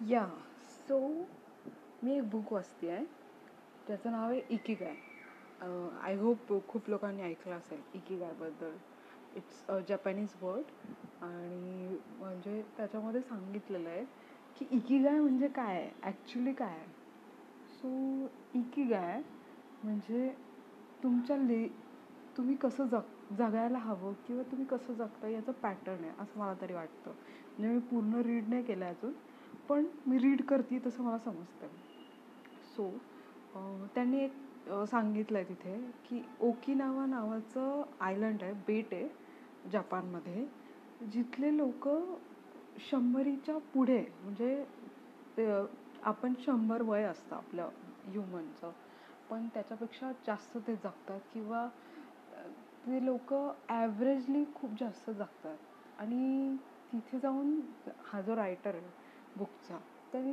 या. 0.00 0.26
सो 0.88 0.98
मी 2.04 2.16
एक 2.16 2.30
बुक 2.30 2.52
वाचते 2.52 2.88
आहे. 2.90 3.04
ज्याचं 3.86 4.12
नाव 4.12 4.30
आहे 4.30 4.40
इकिगाय 4.50 4.94
आय 6.02 6.14
होप 6.16 6.52
खूप 6.68 6.88
लोकांनी 6.90 7.22
ऐकलं 7.22 7.54
असेल 7.54 7.80
इकिगायबद्दल 7.94 8.72
इट्स 9.36 9.64
अ 9.68 9.78
जपॅनीज 9.88 10.34
वर्ड 10.42 11.24
आणि 11.24 11.96
म्हणजे 12.18 12.60
त्याच्यामध्ये 12.76 13.20
सांगितलेलं 13.20 13.88
आहे 13.88 14.04
की 14.56 14.66
इकिगाय 14.70 15.18
म्हणजे 15.20 15.48
काय 15.48 15.76
आहे? 15.76 15.90
ॲक्च्युली 16.02 16.52
काय 16.52 16.68
आहे? 16.68 16.86
सो 17.72 18.28
इकिगाय 18.54 19.20
म्हणजे 19.82 20.28
तुमच्या 21.02 21.36
ले 21.36 21.66
तुम्ही 22.36 22.56
कसं 22.56 22.86
जग 22.86 23.34
जगायला 23.38 23.78
हवं 23.78 24.12
किंवा 24.26 24.42
तुम्ही 24.42 24.66
कसं 24.66 24.94
जगता 24.94 25.28
याचं 25.28 25.52
पॅटर्न 25.52 26.04
आहे 26.04 26.12
असं 26.18 26.40
मला 26.40 26.54
तरी 26.60 26.74
वाटतं. 26.74 27.10
म्हणजे 27.10 27.74
मी 27.74 27.78
पूर्ण 27.80 28.20
रीड 28.22 28.48
नाही 28.48 28.62
केलं 28.62 28.84
आहे 28.84 28.94
अजून. 28.94 29.12
पण 29.68 29.84
मी 30.06 30.18
रीड 30.18 30.42
करते 30.42 30.78
तसं 30.86 31.02
मला 31.02 31.18
समजतं 31.18 31.66
सो 32.76 32.90
त्यांनी 33.94 34.20
एक 34.20 34.68
सांगितलं 34.90 35.38
आहे 35.38 35.48
तिथे 35.48 35.76
की 36.04 36.22
ओकिनावा 36.40 37.06
नावाचं 37.06 37.82
आयलंड 38.00 38.42
आहे 38.42 38.52
बेट 38.66 38.92
आहे 38.92 39.08
जपानमध्ये 39.70 40.44
जिथले 41.12 41.56
लोक 41.56 41.88
शंभरीच्या 42.90 43.58
पुढे 43.74 43.98
म्हणजे 44.22 44.64
ते 45.36 45.46
आपण 46.02 46.34
शंभर 46.38 46.82
वय 46.82 47.02
असतं 47.02 47.36
आपलं 47.36 47.68
ह्युमनचं 48.04 48.70
पण 49.30 49.46
त्याच्यापेक्षा 49.54 50.10
जास्त 50.26 50.56
ते 50.58 50.74
जगतात 50.74 51.20
किंवा 51.34 51.66
ते 52.86 53.04
लोक 53.04 53.32
ॲव्हरेजली 53.68 54.44
खूप 54.54 54.70
जास्त 54.80 55.10
जगतात. 55.10 55.56
आणि 55.98 56.56
तिथे 56.92 57.18
जाऊन 57.18 57.60
हा 58.04 58.20
जो 58.20 58.36
रायटर 58.36 58.74
आहे 58.74 59.03
बुकचा. 59.36 59.78
त्याने 60.12 60.32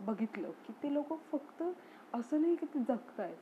बघितलं 0.00 0.50
की 0.66 0.72
ते 0.82 0.92
लोक 0.94 1.12
फक्त 1.32 1.62
असं 2.14 2.40
नाही 2.40 2.56
की 2.56 2.66
ते 2.66 2.78
जगत 2.78 3.20
आहेत 3.20 3.36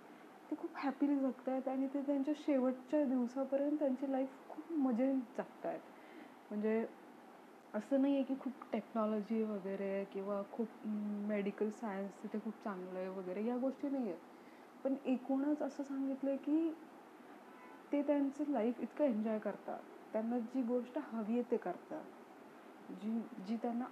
ते 0.51 0.57
खूप 0.57 0.77
हॅपीली 0.77 1.17
जगत 1.17 1.49
आहेत 1.49 1.69
आणि 1.69 1.87
ते 1.87 2.01
त्यांच्या 2.01 2.35
शेवटच्या 2.37 3.05
दिवसापर्यंत 3.05 3.79
त्यांची 3.79 4.11
लाईफ 4.13 4.49
खूप 4.49 4.73
मजेत 4.79 5.15
जगत 5.39 5.67
आहेत 5.67 5.81
म्हणजे 6.51 6.85
असं 7.75 8.01
नाही 8.03 8.15
आहे 8.15 8.23
की 8.23 8.35
खूप 8.41 8.65
टेक्नॉलॉजी 8.73 9.43
वगैरे 9.43 10.05
किंवा 10.05 10.43
खूप 10.53 10.87
मेडिकल 11.29 11.71
सायन्स 11.71 12.23
तिथे 12.23 12.39
खूप 12.39 12.63
चांगलं 12.65 12.99
आहे 12.99 13.09
वगैरे 13.09 13.45
या 13.47 13.57
गोष्टी 13.57 13.89
नाही 13.89 14.09
आहेत 14.09 14.83
पण 14.85 14.95
एकूणच 15.05 15.63
असं 15.63 15.83
सांगितलं 15.83 16.31
आहे 16.31 16.39
की 16.39 16.73
ते 17.93 18.03
त्यांचं 18.03 18.51
लाईफ 18.53 18.81
इतकं 18.81 19.05
एन्जॉय 19.05 19.39
करतात. 19.39 19.79
त्यांना 20.13 20.39
जी 20.39 20.63
गोष्ट 20.63 20.99
हवी 21.13 21.33
आहे 21.33 21.51
ते 21.51 21.57
करतात. 21.57 22.05
जी 22.93 23.21
जी 23.47 23.57
त्यांना 23.57 23.85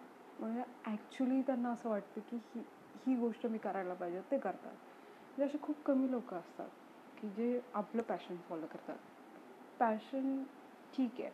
म्हणजे 0.42 0.62
ॲक्च्युली 0.84 1.40
त्यांना 1.42 1.70
असं 1.70 1.88
वाटतं 1.88 2.20
की 2.20 2.36
ही 2.54 2.62
ही 3.06 3.14
गोष्ट 3.16 3.46
मी 3.46 3.58
करायला 3.58 3.94
पाहिजे 3.94 4.20
ते 4.30 4.38
करतात. 4.38 4.72
म्हणजे 4.72 5.44
असे 5.44 5.58
खूप 5.62 5.76
कमी 5.84 6.10
लोक 6.10 6.34
असतात 6.34 6.68
की 7.20 7.28
जे 7.28 7.60
आपलं 7.74 8.02
पॅशन 8.02 8.36
फॉलो 8.48 8.66
करतात. 8.66 8.96
पॅशन 9.80 10.42
ठीक 10.94 11.20
आहे. 11.20 11.30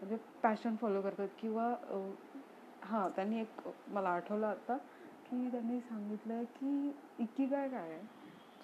म्हणजे 0.00 0.16
पॅशन 0.42 0.76
फॉलो 0.76 1.00
करतात 1.00 1.28
किंवा 1.38 1.74
हां 2.82 3.08
त्यांनी 3.08 3.40
एक 3.40 3.68
मला 3.88 4.08
आठवलं 4.08 4.46
आता 4.46 4.76
की 5.26 5.50
त्यांनी 5.50 5.80
सांगितलं 5.80 6.34
आहे 6.34 6.44
की 6.44 6.92
इतकी 7.18 7.46
काय 7.46 7.68
काय 7.68 7.92
आहे? 7.92 8.00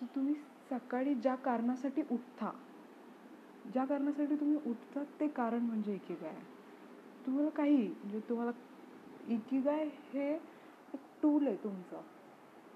की 0.01 0.07
तुम्ही 0.15 0.35
सकाळी 0.71 1.15
ज्या 1.15 1.35
कारणासाठी 1.35 2.03
उठता 2.11 2.51
ज्या 3.73 3.85
कारणासाठी 3.85 4.35
तुम्ही 4.35 4.71
उठतात 4.71 5.05
ते 5.21 5.29
कारण 5.29 5.61
म्हणजे 5.61 5.95
इकिगाय 5.95 6.35
तुम्हाला 7.27 7.51
काही 7.51 7.77
म्हणजे 7.77 8.21
तुम्हाला 8.29 8.51
इकिगाय 9.29 9.85
हे 10.13 10.31
एक 10.33 11.01
टूल 11.23 11.47
आहे 11.47 11.57
तुमचं 11.57 12.01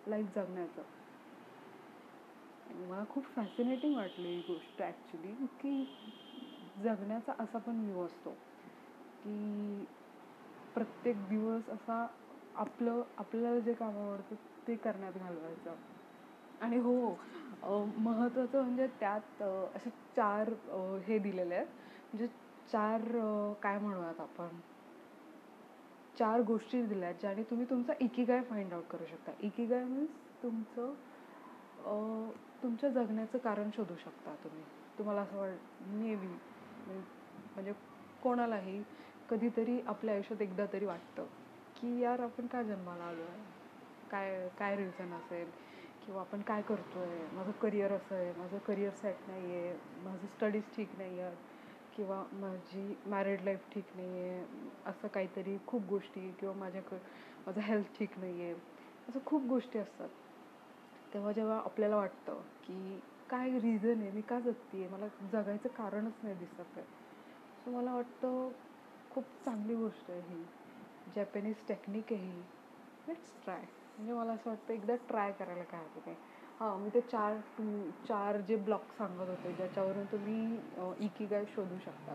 लाईफ 0.06 0.34
जगण्याचं. 0.34 0.82
मला 2.88 3.04
खूप 3.10 3.24
फॅसिनेटिंग 3.26 3.94
वाटली 3.96 4.28
ही 4.28 4.40
गोष्ट 4.48 4.82
ॲक्च्युली 4.82 5.32
की 5.60 5.84
जगण्याचा 6.82 7.32
असा 7.38 7.58
पण 7.58 7.78
व्ह्यू 7.80 8.04
असतो 8.04 8.30
की 9.24 9.84
प्रत्येक 10.74 11.28
दिवस 11.28 11.68
असा 11.70 12.06
आपलं 12.54 13.02
आपल्याला 13.18 13.58
जे 13.60 13.74
काम 13.74 13.96
आवडतं 13.98 14.34
ते 14.68 14.74
करण्यात 14.76 15.12
घालवायचं. 15.12 15.74
आणि 16.60 16.78
हो 16.78 17.14
महत्त्वाचं 17.98 18.62
म्हणजे 18.62 18.86
त्यात 19.00 19.42
असे 19.76 19.90
चार 20.16 20.52
हे 21.06 21.18
दिलेले 21.18 21.54
आहेत. 21.54 21.66
म्हणजे 22.12 22.26
चार 22.72 23.00
काय 23.62 23.78
म्हणूयात 23.78 24.20
आपण? 24.20 24.48
चार 26.16 26.40
गोष्टी 26.42 26.82
दिल्या 26.82 27.08
आहेत 27.08 27.20
ज्याने 27.20 27.42
तुम्ही 27.42 27.66
तुमचा 27.70 27.92
इकिगाय 28.00 28.40
फाइंड 28.42 28.72
आउट 28.72 28.84
करू 28.90 29.04
शकता. 29.06 29.32
इकिगाय 29.40 29.84
मीन्स 29.84 30.42
तुमचं 30.42 30.92
तुमच्या 32.62 32.90
जगण्याचं 32.90 33.38
कारण 33.38 33.70
शोधू 33.76 33.94
शकता 33.96 34.34
तुम्ही. 34.44 34.62
तुम्हाला 34.98 35.20
असं 35.20 35.36
वाट 35.38 35.82
मे 35.92 36.14
बी 36.14 36.26
म्हणजे 36.86 37.72
कोणालाही 38.22 38.82
कधीतरी 39.30 39.80
आपल्या 39.86 40.14
आयुष्यात 40.14 40.42
एकदा 40.42 40.66
तरी 40.72 40.86
वाटतं 40.86 41.24
की 41.76 41.98
यार 42.00 42.20
आपण 42.20 42.46
काय 42.46 42.64
जन्माला 42.64 43.04
आलो 43.04 43.22
आहे? 43.22 43.42
काय 44.10 44.48
काय 44.58 44.76
रिझन 44.76 45.12
असेल? 45.12 45.48
किंवा 46.06 46.20
आपण 46.20 46.40
काय 46.40 46.62
करतो 46.62 47.00
आहे 47.00 47.24
माझं 47.34 47.50
करिअर 47.62 47.92
असं 47.92 48.14
आहे 48.14 48.32
माझं 48.38 48.58
करिअर 48.58 48.90
सेट 48.92 49.28
नाही 49.28 49.54
आहे 49.54 49.72
माझं 50.04 50.26
स्टडीज 50.26 50.62
ठीक 50.76 50.88
नाही 50.98 51.20
आहे 51.20 51.34
किंवा 51.96 52.22
माझी 52.32 52.96
मॅरिड 53.06 53.40
लाईफ 53.40 53.68
ठीक 53.72 53.84
नाही 53.96 54.20
आहे 54.20 54.44
असं 54.86 55.08
काहीतरी 55.08 55.56
खूप 55.66 55.82
गोष्टी 55.82 56.30
किंवा 56.40 56.54
माझ्याक 56.54 56.94
माझं 57.46 57.60
हेल्थ 57.60 57.98
ठीक 57.98 58.18
नाही 58.18 58.42
आहे 58.42 58.52
असं 59.08 59.18
खूप 59.26 59.42
गोष्टी 59.42 59.78
असतात. 59.78 60.08
तेव्हा 61.14 61.32
जेव्हा 61.32 61.56
आपल्याला 61.56 61.96
वाटतं 61.96 62.40
की 62.64 63.00
काय 63.30 63.58
रिझन 63.58 64.00
आहे 64.00 64.10
मी 64.10 64.20
का 64.20 64.40
जगते 64.40 64.78
आहे 64.78 64.88
मला 64.88 65.06
जगायचं 65.32 65.68
कारणच 65.68 66.12
नाही 66.22 66.34
दिसत 66.34 66.60
आहे. 66.60 66.84
सो 67.64 67.70
मला 67.70 67.94
वाटतं 67.94 68.50
खूप 69.10 69.24
चांगली 69.44 69.74
गोष्ट 69.74 70.10
आहे 70.10 70.20
ही. 70.20 70.42
जॅपनीज 71.14 71.66
टेक्निक 71.68 72.12
आहे 72.12 72.22
ही. 72.22 72.42
लेट्स 73.08 73.32
ट्राय 73.44 73.60
म्हणजे 73.60 74.12
मला 74.12 74.32
असं 74.32 74.50
वाटतं 74.50 74.74
एकदा 74.74 74.94
ट्राय 75.08 75.32
करायला 75.32 75.62
काय 75.62 75.80
हरकत 75.80 76.08
आहे 76.08 76.16
हां 76.62 76.76
मी 76.78 76.90
ते 76.90 77.00
चार 77.02 77.36
टू 77.56 77.64
चार 78.08 78.36
जे 78.48 78.56
ब्लॉक 78.66 78.82
सांगत 78.98 79.28
होते 79.28 79.52
ज्याच्यावरून 79.52 80.04
तुम्ही 80.06 81.04
इकिगाय 81.06 81.44
शोधू 81.54 81.78
शकता. 81.84 82.14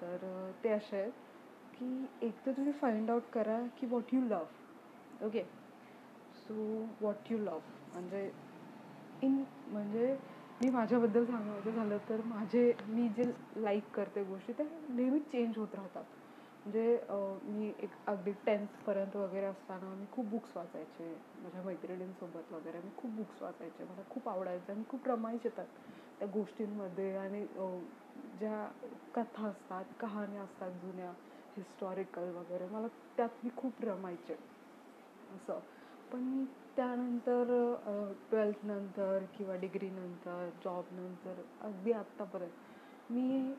तर 0.00 0.50
ते 0.64 0.68
असे 0.68 0.96
आहेत 0.96 1.12
की 1.74 2.26
एक 2.26 2.44
तर 2.46 2.52
तुम्ही 2.52 2.72
फाइंड 2.80 3.10
आउट 3.10 3.30
करा 3.32 3.58
की 3.80 3.86
what 3.86 4.12
you 4.14 4.20
love 4.22 5.24
okay 5.26 5.42
so 6.42 6.54
what 7.00 7.30
you 7.32 7.38
love 7.38 7.58
म्हणजे 7.94 8.30
इन 9.22 9.42
म्हणजे 9.68 10.14
मी 10.60 10.70
माझ्याबद्दल 10.70 11.24
सांगायचं 11.24 11.70
झालं 11.70 11.98
तर 12.08 12.20
माझे 12.26 12.72
मी 12.88 13.08
जे 13.16 13.30
लाईक 13.56 13.90
करते 13.94 14.24
गोष्टी 14.24 14.52
त्या 14.52 14.66
नेहमी 14.88 15.18
चेंज 15.22 15.58
होत 15.58 15.74
राहतात. 15.74 16.04
म्हणजे 16.64 16.98
मी 17.46 17.68
एक 17.82 17.90
अगदी 18.06 18.32
टेन्थपर्यंत 18.46 19.16
वगैरे 19.16 19.46
असताना 19.46 19.92
मी 19.94 20.04
खूप 20.12 20.26
बुक्स 20.26 20.56
वाचायचे. 20.56 21.08
माझ्या 21.36 21.62
मैत्रिणींसोबत 21.62 22.52
वगैरे 22.52 22.78
मी 22.80 22.90
खूप 22.96 23.10
बुक्स 23.12 23.42
वाचायचे. 23.42 23.84
मला 23.84 24.02
खूप 24.10 24.28
आवडायचं 24.28 24.72
आणि 24.72 24.82
खूप 24.88 25.08
रमायचे 25.08 25.48
येतात 25.48 25.66
त्या 26.18 26.28
गोष्टींमध्ये. 26.34 27.14
आणि 27.16 27.44
ज्या 28.38 28.64
कथा 29.14 29.46
असतात 29.48 29.84
कहाण्या 30.00 30.42
असतात 30.42 30.70
जुन्या 30.82 31.10
हिस्टॉरिकल 31.56 32.30
वगैरे 32.36 32.66
मला 32.68 32.86
त्यात 33.16 33.44
मी 33.44 33.50
खूप 33.56 33.84
रमायचे. 33.84 34.34
असं. 35.34 35.58
पण 36.12 36.44
त्यानंतर 36.76 37.46
ट्वेल्थनंतर 38.30 39.24
किंवा 39.36 39.54
डिग्रीनंतर 39.56 40.48
जॉबनंतर 40.64 41.40
अगदी 41.60 41.92
आत्तापर्यंत 41.92 43.12
मी 43.12 43.54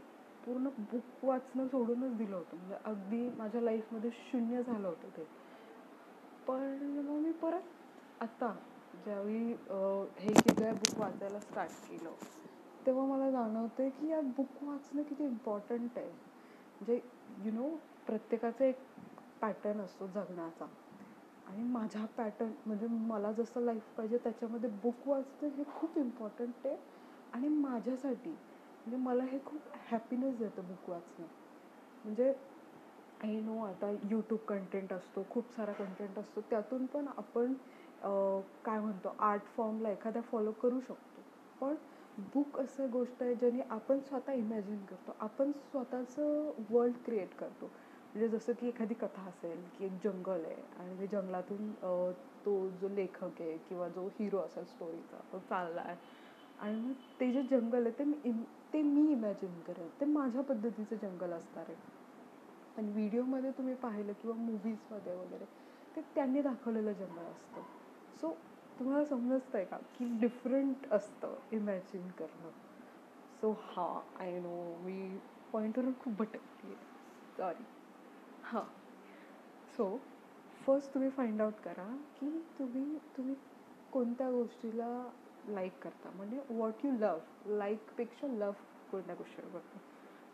बुक 0.95 1.25
वाचणं 1.25 1.67
सोडूनच 1.67 2.17
दिलं 2.17 2.35
होतं. 2.35 2.57
म्हणजे 2.57 2.75
अगदी 2.85 3.29
माझ्या 3.37 3.61
लाईफमध्ये 3.61 4.09
शून्य 4.11 4.61
झालं 4.63 4.87
होतं 4.87 5.17
ते. 5.17 5.27
पण 6.47 6.77
मग 6.99 7.19
मी 7.19 7.31
परत 7.31 8.21
आत्ता 8.21 8.51
ज्यावेळी 9.05 9.53
हे 10.19 10.33
किती 10.33 10.71
बुक 10.71 10.99
वाचायला 10.99 11.39
स्टार्ट 11.39 11.71
केलं 11.89 12.11
तेव्हा 12.85 13.05
मला 13.05 13.31
जाणवतं 13.31 13.83
आहे 13.83 13.89
की 13.89 14.07
या 14.07 14.21
बुक 14.21 14.63
वाचणं 14.63 15.01
किती 15.01 15.23
इम्पॉर्टंट 15.23 15.97
आहे. 15.97 16.07
म्हणजे 16.07 16.99
यु 17.43 17.51
नो 17.51 17.69
प्रत्येकाचा 18.07 18.65
एक 18.65 18.79
पॅटर्न 19.41 19.79
असतो 19.79 20.07
जगण्याचा. 20.07 20.65
आणि 21.47 21.63
माझा 21.63 22.05
पॅटर्न 22.05 22.51
म्हणजे 22.65 22.87
मला 22.87 23.31
जसं 23.31 23.61
लाईफ 23.61 23.95
पाहिजे 23.97 24.17
त्याच्यामध्ये 24.17 24.69
बुक 24.83 25.07
वाचणं 25.07 25.49
हे 25.49 25.63
खूप 25.75 25.97
इम्पॉर्टंट 25.97 26.65
आहे. 26.65 26.77
आणि 27.33 27.47
माझ्यासाठी 27.47 28.35
म्हणजे 28.85 28.97
मला 29.03 29.23
हे 29.23 29.37
खूप 29.45 29.61
हॅपीनेस 29.91 30.37
देतं 30.37 30.67
बुक 30.67 30.89
वाचणं. 30.89 31.25
म्हणजे 32.03 32.33
आय 33.23 33.39
नो 33.41 33.57
आता 33.65 33.89
यूट्यूब 34.11 34.39
कंटेंट 34.47 34.93
असतो 34.93 35.23
खूप 35.29 35.53
सारा 35.55 35.71
कंटेंट 35.73 36.19
असतो. 36.19 36.41
त्यातून 36.49 36.85
पण 36.85 37.07
आपण 37.17 37.53
काय 38.65 38.79
म्हणतो 38.79 39.15
आर्ट 39.19 39.45
फॉर्मला 39.55 39.89
एखाद्या 39.89 40.21
फॉलो 40.21 40.51
करू 40.61 40.79
शकतो. 40.79 41.21
पण 41.61 41.75
बुक 42.33 42.59
असं 42.59 42.89
गोष्ट 42.91 43.21
आहे 43.23 43.35
ज्याने 43.35 43.61
आपण 43.69 43.99
स्वतः 43.99 44.33
इमॅजिन 44.33 44.83
करतो. 44.85 45.15
आपण 45.19 45.51
स्वतःचं 45.71 46.51
वर्ल्ड 46.69 46.95
क्रिएट 47.05 47.33
करतो. 47.39 47.65
म्हणजे 48.13 48.27
जसं 48.29 48.53
की 48.53 48.67
एखादी 48.67 48.93
कथा 48.93 49.21
असेल 49.29 49.63
की 49.77 49.85
एक 49.85 49.91
जंगल 50.03 50.43
आहे 50.45 50.61
आणि 50.79 50.99
ते 50.99 51.07
जंगलातून 51.07 51.71
तो 52.45 52.53
जो 52.81 52.89
लेखक 52.89 53.41
आहे 53.41 53.57
किंवा 53.69 53.87
जो 53.89 54.07
हिरो 54.19 54.39
असेल 54.39 54.65
स्टोरीचा 54.65 55.17
तो 55.31 55.39
चालला 55.39 55.81
आहे 55.81 55.95
आणि 56.59 56.79
मग 56.79 56.93
ते 57.19 57.31
जे 57.31 57.41
जंगल 57.41 57.85
आहे 57.85 57.99
ते 57.99 58.03
मी 58.03 58.15
इम 58.23 58.41
ते 58.73 58.81
मी 58.81 59.11
इमॅजिन 59.11 59.59
करेन 59.67 59.87
ते 59.99 60.05
माझ्या 60.05 60.41
पद्धतीचं 60.41 60.95
जंगल 60.95 61.31
असणार 61.31 61.65
आहे. 61.67 61.75
आणि 62.77 62.91
व्हिडिओमध्ये 62.91 63.51
तुम्ही 63.51 63.75
पाहिलं 63.75 64.13
किंवा 64.13 64.35
मूवीजमध्ये 64.35 65.15
वगैरे 65.15 65.45
ते 65.95 66.01
त्यांनी 66.15 66.41
दाखवलेलं 66.41 66.93
जंगल 66.93 67.23
असतं. 67.23 67.61
सो 68.21 68.31
तुम्हाला 68.79 69.05
समजतं 69.05 69.57
आहे 69.57 69.65
का? 69.65 69.77
की 69.77 70.05
डिफरंट 70.19 70.93
असतं 70.93 71.35
इमॅजिन 71.51 72.07
करणं. 72.07 72.49
सो 73.41 73.51
हा 73.51 74.01
आय 74.19 74.39
नो 74.39 74.77
मी 74.83 75.17
पॉईंटवरून 75.51 75.93
खूप 75.99 76.13
भटकते 76.13 76.73
सॉरी 77.37 77.63
हां. 78.43 78.63
सो 79.77 79.97
फर्स्ट 80.65 80.93
तुम्ही 80.93 81.09
फाइंड 81.09 81.41
आउट 81.41 81.53
करा 81.53 81.95
की 82.19 82.45
तुम्ही 82.59 82.97
तुम्ही 83.17 83.35
कोणत्या 83.91 84.29
गोष्टीला 84.31 85.09
लाईक 85.47 85.77
करता. 85.81 86.09
म्हणजे 86.15 86.41
वॉट 86.49 86.85
यू 86.85 86.91
लव 86.99 87.17
लाईकपेक्षा 87.45 88.27
लव 88.27 88.51
कोणत्या 88.91 89.15
गोष्टीला 89.15 89.47
करतो? 89.49 89.79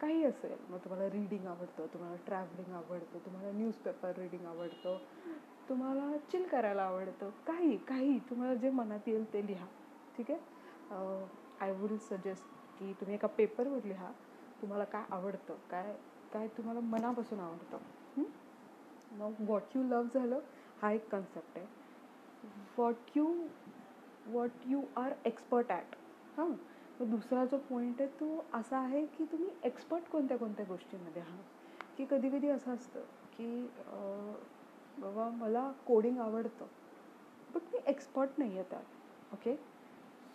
काही 0.01 0.23
असेल. 0.23 0.57
मग 0.69 0.77
तुम्हाला 0.77 1.09
रीडिंग 1.09 1.45
आवडतं 1.47 1.85
तुम्हाला 1.93 2.15
ट्रॅव्हलिंग 2.25 2.73
आवडतं 2.75 3.25
तुम्हाला 3.25 3.51
न्यूजपेपर 3.51 4.17
रीडिंग 4.17 4.45
आवडतं 4.45 4.97
तुम्हाला 5.69 6.17
चिल 6.31 6.47
करायला 6.47 6.83
आवडतं. 6.83 7.29
काही 7.47 7.77
काही. 7.77 8.17
तुम्हाला 8.19 8.55
जे 8.55 8.69
मनात 8.69 9.07
येईल 9.07 9.31
ते 9.33 9.45
लिहा. 9.47 9.65
ठीक 10.17 10.31
आहे? 10.31 10.39
आय 11.61 11.71
वुल 11.71 11.97
सजेस्ट 11.97 12.45
की 12.79 12.93
तुम्ही 12.93 13.15
एका 13.15 13.27
पेपरवर 13.27 13.83
लिहा. 13.85 14.11
तुम्हाला 14.61 14.83
काय 14.83 15.03
आवडतं 15.11 15.55
काय 15.71 15.95
काय 16.33 16.47
तुम्हाला 16.47 16.79
मनापासून 16.79 17.39
आवडतं. 17.39 17.77
मग 19.11 19.33
वॉट 19.39 19.75
यू 19.75 19.83
लव 19.83 20.03
झालं 20.13 20.39
हा 20.81 20.91
एक 20.91 21.09
कन्सेप्ट 21.09 21.57
आहे. 21.57 21.65
What 22.77 22.95
you 23.15 23.25
what 24.25 24.65
you 24.65 24.81
are 24.97 25.13
expert 25.25 25.71
at 25.71 25.95
हां? 26.37 26.51
मग 26.99 27.09
दुसरा 27.09 27.45
जो 27.45 27.57
पॉईंट 27.69 28.01
आहे 28.01 28.09
तो 28.19 28.45
असा 28.53 28.77
आहे 28.79 29.05
की 29.17 29.25
तुम्ही 29.31 29.49
एक्सपर्ट 29.63 30.09
कोणत्या 30.11 30.37
कोणत्या 30.37 30.65
गोष्टीमध्ये 30.65 31.21
आहात? 31.21 31.43
की 31.97 32.05
कधी 32.09 32.29
कधी 32.29 32.49
असं 32.49 32.73
असतं 32.73 32.99
की 33.37 33.67
बाबा 34.97 35.29
मला 35.29 35.71
कोडिंग 35.87 36.19
आवडतं 36.19 36.65
बट 37.53 37.61
मी 37.73 37.79
एक्सपर्ट 37.87 38.29
नाही 38.37 38.55
येतात 38.55 39.33
ओके 39.33 39.55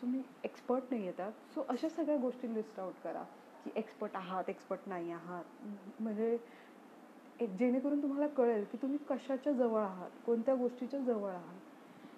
सो 0.00 0.06
मी 0.06 0.22
एक्सपर्ट 0.44 0.84
नाही 0.90 1.04
येतात 1.06 1.32
सो 1.54 1.64
अशा 1.68 1.88
सगळ्या 1.88 2.16
गोष्टी 2.16 2.54
लिस्ट 2.54 2.80
आउट 2.80 3.02
करा 3.04 3.22
की 3.64 3.70
एक्सपर्ट 3.76 4.16
आहात 4.16 4.48
एक्सपर्ट 4.48 4.88
नाही 4.88 5.10
आहात. 5.12 5.44
म्हणजे 6.00 6.36
एक 7.40 7.56
जेणेकरून 7.58 8.02
तुम्हाला 8.02 8.26
कळेल 8.26 8.64
की 8.64 8.78
तुम्ही 8.82 8.98
कशाच्या 9.08 9.52
जवळ 9.52 9.80
आहात 9.80 10.10
कोणत्या 10.26 10.54
गोष्टीच्या 10.54 11.00
जवळ 11.00 11.30
आहात. 11.30 11.60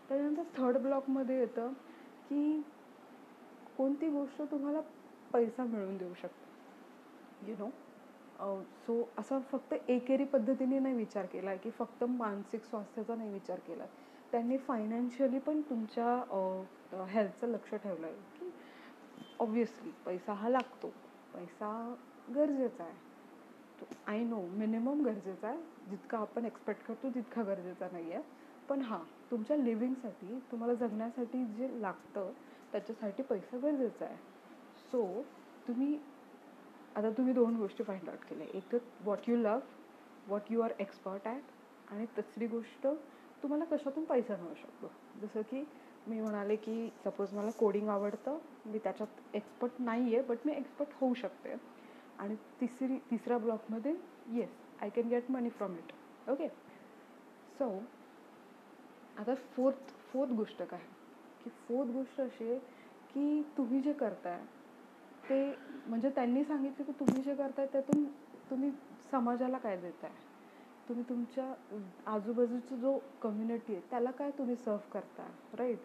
त्याच्यानंतर 0.08 0.42
थर्ड 0.56 0.76
ब्लॉकमध्ये 0.82 1.38
येतं 1.38 1.72
की 2.28 2.60
कोणती 3.78 4.08
गोष्ट 4.10 4.42
तुम्हाला 4.50 4.80
पैसा 5.32 5.64
मिळवून 5.64 5.96
देऊ 5.96 6.14
शकते. 6.20 6.46
यु 7.42 7.54
नो 7.58 7.70
सो 8.86 9.02
असा 9.18 9.38
फक्त 9.50 9.74
एकेरी 9.88 10.24
पद्धतीने 10.24 10.78
नाही 10.78 10.94
विचार 10.94 11.26
केला 11.26 11.50
आहे 11.50 11.58
की 11.58 11.70
फक्त 11.70 12.04
मानसिक 12.04 12.64
स्वास्थ्याचा 12.64 13.14
नाही 13.14 13.30
विचार 13.32 13.58
केला. 13.66 13.84
त्यांनी 14.32 14.56
फायनान्शियली 14.58 15.38
पण 15.38 15.60
तुमच्या 15.70 17.04
हेल्थचं 17.08 17.48
लक्ष 17.48 17.74
ठेवलं 17.74 18.06
आहे 18.06 18.14
की 18.38 18.50
ऑब्वियसली 19.40 19.90
पैसा 20.06 20.32
हा 20.32 20.48
लागतो. 20.48 20.88
पैसा 21.34 21.94
गरजेचा 22.34 22.84
आहे. 22.84 22.96
तो 23.80 23.86
आय 24.06 24.22
नो 24.24 24.40
मिनिमम 24.58 25.02
गरजेचा 25.04 25.48
आहे. 25.48 25.58
जितका 25.90 26.18
आपण 26.18 26.44
एक्सपेक्ट 26.44 26.86
करतो 26.86 27.10
तितका 27.14 27.42
गरजेचा 27.42 27.88
नाही 27.92 28.12
आहे 28.12 28.22
पण 28.68 28.80
हां 28.82 29.00
तुमच्या 29.30 29.56
लिव्हिंगसाठी 29.56 30.38
तुम्हाला 30.50 30.74
जगण्यासाठी 30.74 31.44
जे 31.46 31.68
लागतं 31.80 32.30
त्याच्यासाठी 32.72 33.22
पैसा 33.22 33.58
गरजेचा 33.58 34.04
आहे. 34.04 34.16
सो 34.90 35.22
तुम्ही 35.68 35.98
आता 36.96 37.10
तुम्ही 37.10 37.32
दोन 37.32 37.56
गोष्टी 37.56 37.84
फाइंड 37.84 38.08
आउट 38.08 38.24
केल्या. 38.28 38.46
एक 38.54 38.72
तर 38.72 38.78
what 39.04 39.28
you 39.28 39.36
love 39.36 39.60
what 40.28 40.50
you 40.50 40.60
are 40.60 40.72
expert 40.80 41.26
at 41.28 41.92
आणि 41.92 42.06
तिसरी 42.16 42.46
गोष्ट 42.46 42.86
तुम्हाला 43.42 43.64
कशातून 43.64 44.04
पैसा 44.04 44.36
मिळू 44.36 44.54
शकतो? 44.54 44.90
जसं 45.20 45.42
की 45.50 45.64
मी 46.06 46.20
म्हणाले 46.20 46.56
की 46.56 46.88
सपोज 47.04 47.34
मला 47.34 47.50
कोडिंग 47.58 47.88
आवडतं 47.88 48.38
मी 48.66 48.78
त्याच्यात 48.78 49.36
एक्सपर्ट 49.36 49.80
नाही 49.80 50.14
आहे 50.14 50.24
बट 50.26 50.46
मी 50.46 50.52
एक्सपर्ट 50.52 50.94
होऊ 51.00 51.14
शकते. 51.14 51.54
आणि 52.18 52.34
तिसरी 52.60 52.96
तिसऱ्या 53.10 53.38
ब्लॉकमध्ये 53.38 53.94
yes 54.32 54.56
I 54.82 54.88
can 54.90 55.08
get 55.08 55.30
money 55.30 55.50
from 55.50 55.74
it 55.74 56.30
okay 56.30 56.48
so 57.58 57.68
आता 59.18 59.34
फोर्थ 59.56 59.90
फोर्थ 60.12 60.30
गोष्ट 60.32 60.62
काय? 60.62 60.80
की 61.44 61.50
फोर्थ 61.68 61.90
गोष्ट 61.90 62.20
अशी 62.20 62.44
आहे 62.44 62.58
की 63.10 63.42
तुम्ही 63.56 63.80
जे 63.80 63.92
करताय 63.92 64.38
ते 65.24 65.40
म्हणजे 65.86 66.10
त्यांनी 66.10 66.44
सांगितलं 66.44 66.84
की 66.84 66.92
तुम्ही 67.00 67.22
जे 67.22 67.34
करताय 67.34 67.66
त्यातून 67.72 68.04
तुम्ही 68.50 68.70
समाजाला 69.12 69.58
काय 69.58 69.76
देताय? 69.76 70.10
तुम्ही 70.88 71.04
तुमच्या 71.08 71.52
आजूबाजूचा 72.06 72.76
जो 72.76 72.98
कम्युनिटी 73.22 73.72
आहे 73.72 73.82
त्याला 73.90 74.10
काय 74.10 74.30
तुम्ही 74.38 74.54
सर्व 74.56 74.76
करताय 74.92 75.56
राईट 75.58 75.78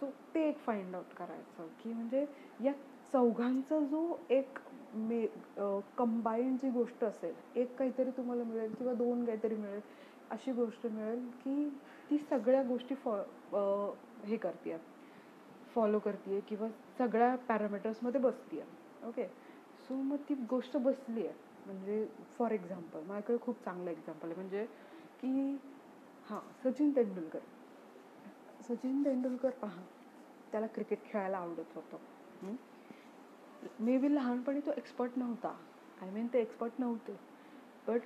सो 0.00 0.06
ते 0.34 0.48
एक 0.48 0.58
फाइंड 0.58 0.94
आउट 0.94 1.14
करायचं 1.16 1.66
की 1.82 1.92
म्हणजे 1.92 2.24
या 2.60 2.72
चौघांचा 3.12 3.78
जो 3.80 4.00
एक 4.30 4.58
मे 4.94 5.26
कंबाईंड 5.98 6.56
जी 6.62 6.70
गोष्ट 6.70 7.04
असेल 7.04 7.34
एक 7.60 7.74
काहीतरी 7.78 8.10
तुम्हाला 8.10 8.44
मिळेल 8.44 8.74
किंवा 8.74 8.92
दोन 8.94 9.24
काहीतरी 9.24 9.56
मिळेल 9.56 9.80
अशी 10.30 10.52
गोष्ट 10.52 10.86
मिळेल 10.86 11.28
की 11.44 11.68
ती 12.10 12.18
सगळ्या 12.18 12.62
गोष्टी 12.62 12.94
फॉ 12.94 13.16
हे 14.24 14.36
करते 14.36 14.76
फॉलो 15.74 15.98
करते 15.98 16.40
किंवा 16.40 16.68
सगळ्या 16.98 17.34
पॅरामीटर्समध्ये 17.36 18.20
बसते 18.20 18.62
ओके 19.06 19.26
सो 19.88 19.94
मग 19.94 20.16
ती 20.28 20.34
गोष्ट 20.50 20.76
बसली 20.76 21.26
आहे 21.26 21.34
म्हणजे 21.66 22.06
फॉर 22.38 22.50
एक्झाम्पल 22.50 23.00
माझ्याकडे 23.00 23.36
खूप 23.42 23.64
चांगलं 23.64 23.90
एक्झाम्पल 23.90 24.28
आहे. 24.28 24.36
म्हणजे 24.36 24.64
की 25.20 25.58
हां 26.30 26.40
सचिन 26.64 26.90
तेंडुलकर. 26.96 27.38
सचिन 28.68 29.04
तेंडुलकर 29.04 29.50
पहा 29.50 29.82
त्याला 30.52 30.66
क्रिकेट 30.66 31.04
खेळायला 31.04 31.38
आवडत 31.38 31.74
होतं. 31.74 32.54
मे 33.80 33.96
बी 33.98 34.14
लहानपणी 34.14 34.60
तो 34.60 34.70
एक्सपर्ट 34.76 35.12
नव्हता. 35.16 35.54
आय 36.00 36.10
मीन 36.10 36.26
ते 36.26 36.40
एक्सपर्ट 36.40 36.72
नव्हते. 36.78 37.16
बट 37.88 38.00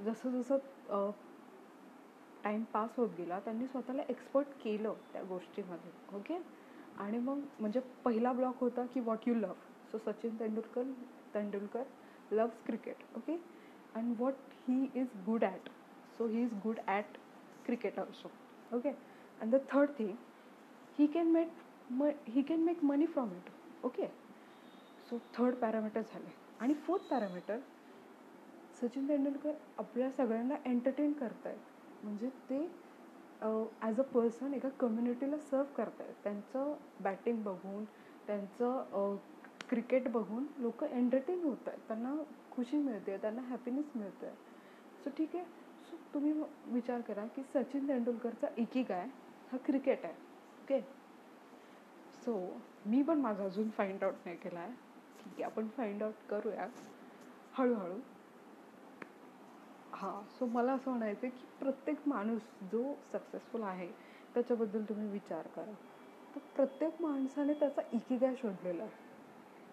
जसं 0.00 0.40
जसं 0.40 1.10
टाईम 2.44 2.62
पास 2.72 2.90
होत 2.96 3.08
गेला 3.18 3.38
त्यांनी 3.40 3.66
स्वतःला 3.66 4.02
एक्सपर्ट 4.08 4.46
केलं 4.64 4.94
त्या 5.12 5.22
गोष्टीमध्ये 5.22 6.16
ओके 6.16 6.38
आणि 7.00 7.18
मग 7.18 7.40
म्हणजे 7.60 7.80
पहिला 8.04 8.32
ब्लॉक 8.32 8.60
होता 8.60 8.84
की 8.94 9.00
what 9.00 9.28
you 9.28 9.34
love 9.34 9.52
so 9.92 9.98
Sachin 9.98 10.38
Tendulkar 10.40 10.90
Tendulkar 11.34 11.82
loves 12.30 12.64
cricket 12.66 13.16
okay 13.16 13.36
and 13.94 14.14
what 14.18 14.34
he 14.68 14.86
is 14.94 15.06
good 15.26 15.44
at 15.44 15.68
so 16.18 16.26
he 16.26 16.42
is 16.42 16.52
good 16.64 16.78
at 16.86 17.16
cricket 17.66 17.98
also 17.98 18.30
okay 18.76 18.88
and 19.40 19.54
the 19.54 19.60
third 19.72 19.90
thing 19.98 20.14
he 20.98 21.06
can 21.06 21.26
make 21.32 21.52
m 21.92 22.10
he 22.28 22.42
can 22.42 22.60
make 22.60 22.84
money 22.84 23.06
from 23.06 23.32
it 23.36 23.50
okay 23.86 24.06
so 25.10 25.18
third 25.34 25.54
parameter 25.54 26.00
झाले. 26.02 26.30
आणि 26.60 26.74
fourth 26.86 27.02
parameter 27.10 27.58
Sachin 28.80 29.08
Tendulkar 29.08 29.52
आपल्या 29.78 30.10
सगळ्यांना 30.10 30.54
entertain 30.64 31.12
करतायत. 31.12 31.71
म्हणजे 32.02 32.28
ते 32.50 32.66
as 33.82 33.98
a 34.00 34.02
person 34.04 34.54
एका 34.54 34.68
कम्युनिटीला 34.80 35.38
सर्व 35.40 35.64
करतायत. 35.76 36.14
त्यांचं 36.24 36.74
बॅटिंग 37.00 37.42
बघून 37.42 37.84
त्यांचं 38.26 39.16
क्रिकेट 39.70 40.08
बघून 40.12 40.46
लोक 40.58 40.82
एंटरटेन 40.84 41.42
होत 41.44 41.68
आहेत 41.68 41.78
त्यांना 41.88 42.14
खुशी 42.50 42.78
मिळते 42.78 43.16
त्यांना 43.16 43.42
हॅपीनेस 43.48 43.90
मिळतं 43.94 44.26
आहे 44.26 44.34
सो 45.04 45.10
ठीक 45.18 45.36
आहे. 45.36 45.44
सो 45.84 45.96
तुम्ही 46.14 46.32
विचार 46.72 47.00
करा 47.00 47.24
की 47.36 47.42
सचिन 47.54 47.88
तेंडुलकरचा 47.88 48.46
एकी 48.58 48.82
काय 48.82 49.06
हा 49.52 49.58
क्रिकेट 49.66 50.04
आहे. 50.04 50.14
ओके 50.62 50.80
सो 52.24 52.34
मी 52.86 53.02
पण 53.02 53.20
माझा 53.20 53.44
अजून 53.44 53.68
फाइंड 53.76 54.04
आउट 54.04 54.14
नाही 54.24 54.36
केला 54.36 54.60
आहे 54.60 54.72
ठीक 55.18 55.32
आहे 55.32 55.42
आपण 55.44 55.68
फाइंड 55.76 56.02
आउट 56.02 56.26
करूया. 56.30 56.66
हळूहळू. 57.54 57.98
हां 60.02 60.22
सो 60.28 60.46
मला 60.46 60.72
असं 60.72 60.90
म्हणायचं 60.90 61.26
आहे 61.26 61.36
की 61.38 61.46
प्रत्येक 61.58 61.98
माणूस 62.06 62.42
जो 62.72 62.82
सक्सेसफुल 63.12 63.62
आहे 63.62 63.86
त्याच्याबद्दल 64.34 64.82
तुम्ही 64.82 65.08
विचार 65.08 65.46
करा. 65.46 65.72
तर 66.34 66.40
प्रत्येक 66.56 67.02
माणसाने 67.02 67.52
त्याचा 67.52 67.82
इकिगाय 67.92 68.34
शोधलेला 68.36 68.82
आहे. 68.82 68.92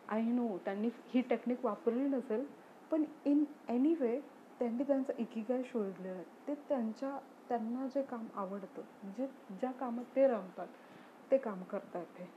आय 0.07 0.21
नो 0.21 0.57
त्यांनी 0.65 0.89
ही 1.13 1.21
टेक्निक 1.21 1.65
वापरली 1.65 2.07
नसेल 2.07 2.45
पण 2.91 3.03
इन 3.25 3.43
एनी 3.69 3.93
वे 3.93 4.19
त्यांनी 4.59 4.83
त्यांचा 4.83 5.13
इकिगाय 5.17 5.62
शोधलेला 5.63 6.15
आहे. 6.15 6.24
ते 6.48 6.53
त्यांच्या 6.69 7.17
त्यांना 7.50 7.88
जे 7.88 8.01
काम 8.01 8.25
आवडतं 8.36 8.81
जे 9.17 9.27
ज्या 9.51 9.71
कामात 9.71 10.15
ते 10.15 10.27
रमतात 10.27 10.67
ते 11.31 11.38
काम 11.38 11.63
करता 11.63 12.00
येते 12.00 12.29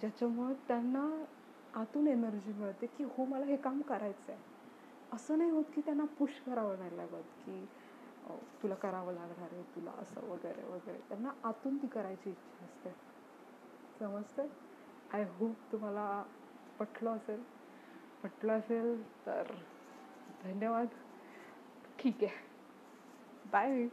ज्याच्यामुळे 0.00 0.54
त्यांना 0.68 1.08
आतून 1.74 2.06
एनर्जी 2.06 2.52
मिळते 2.52 2.86
की 2.86 3.04
हो 3.16 3.24
मला 3.24 3.44
हे 3.44 3.56
काम 3.56 3.80
करायचं 3.80 4.32
आहे 4.32 4.49
असं 5.12 5.38
नाही 5.38 5.50
होत 5.50 5.64
की 5.74 5.80
त्यांना 5.80 6.04
पुश 6.18 6.40
करावं 6.46 6.78
नाही 6.78 6.96
लागत 6.96 7.38
की 7.46 7.64
तुला 8.62 8.74
करावं 8.74 9.12
लागणार 9.12 9.48
आहे 9.52 9.62
तुला 9.62 9.90
असं 9.90 10.26
वगैरे 10.26 10.66
वगैरे. 10.66 10.98
त्यांना 11.08 11.30
आतून 11.44 11.76
ती 11.76 11.86
करायची 11.86 12.30
इच्छा 12.30 12.64
असते. 12.64 12.90
समजते 13.98 14.42
आय 15.12 15.24
होप 15.38 15.72
तुम्हाला 15.72 16.22
पटलं 16.78 17.10
असेल. 17.10 17.42
पटलं 18.22 18.52
असेल 18.52 19.02
तर 19.26 19.52
धन्यवाद. 20.44 20.86
ठीक 21.98 22.24
आहे. 22.24 22.48
बाय 23.52 23.86